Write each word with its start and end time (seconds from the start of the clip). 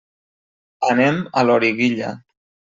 Anem 0.87 1.21
a 1.29 1.45
Loriguilla. 1.51 2.13